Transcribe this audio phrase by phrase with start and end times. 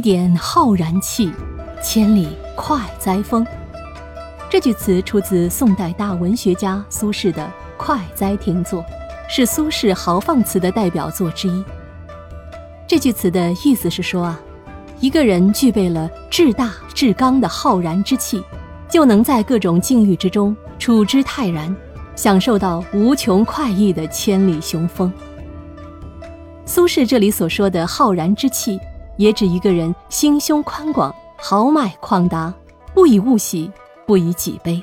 [0.00, 1.30] 一点浩然气，
[1.84, 2.26] 千里
[2.56, 3.46] 快哉风。
[4.48, 7.42] 这句词出自宋代大文学家苏轼的
[7.76, 8.82] 《快哉亭作》，
[9.28, 11.64] 是苏轼豪放词的代表作之一。
[12.88, 14.40] 这句词的意思是说啊，
[15.00, 18.42] 一个人具备了至大至刚的浩然之气，
[18.88, 21.76] 就能在各种境遇之中处之泰然，
[22.16, 25.12] 享受到无穷快意的千里雄风。
[26.64, 28.80] 苏轼这里所说的浩然之气，
[29.20, 32.52] 也指一个人心胸宽广、豪迈旷达，
[32.94, 33.70] 不以物喜。
[34.06, 34.82] 不以己悲，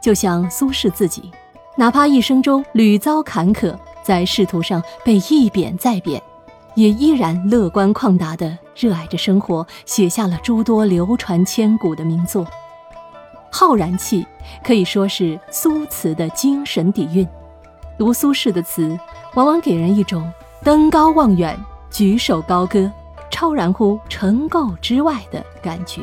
[0.00, 1.30] 就像苏轼自己，
[1.76, 6.22] 哪怕一生中屡遭坎坷，在仕途上被一贬再贬，
[6.74, 12.46] 也依然乐观旷达地热爱着生活，写下了诸多流传千古的名作。
[13.52, 14.26] 浩然气
[14.64, 17.28] 可以说是苏词的精神底蕴。
[17.98, 18.98] 读苏轼的词，
[19.34, 20.32] 往往给人一种
[20.64, 21.54] 登高望远、
[21.90, 22.90] 举手高歌、
[23.38, 26.02] 超然乎尘垢之外的感觉。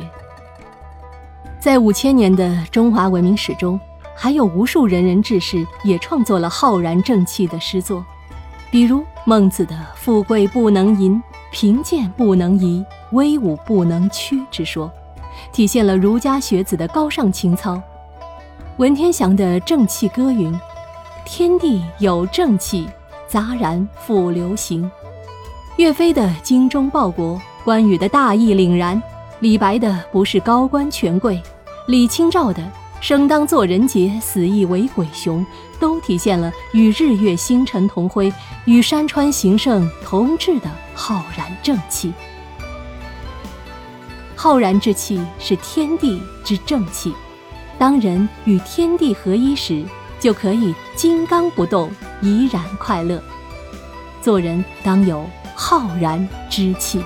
[1.59, 3.77] 在五千年的中华文明史中，
[4.15, 8.05] 还有无数仁人志士也创作了浩然正气的诗作，
[8.71, 14.89] 比如孟子的“富贵不能淫，贫贱不能移，威武不能屈”之说，
[15.51, 17.81] 体现了儒家学子的高尚情操。
[18.77, 20.57] 文天祥的《正气歌》云
[21.27, 22.87] ：“天地有正气，
[23.27, 24.89] 杂然复流行。”
[25.77, 29.01] 岳飞的“精忠报国”，关羽的大义凛然，
[29.41, 31.41] 李白的“不是高官权贵”。
[31.87, 32.63] 李清照的
[33.01, 35.45] “生当作人杰，死亦为鬼雄”
[35.77, 38.31] 都体现了与日月星辰同辉、
[38.63, 42.13] 与山川形胜同志的浩然正气。
[44.33, 47.13] 浩然之气是天地之正气，
[47.77, 49.83] 当人与天地合一时，
[50.21, 53.21] 就可以金刚不动，怡然快乐。
[54.25, 55.23] 做人当有
[55.53, 56.99] 浩然之气。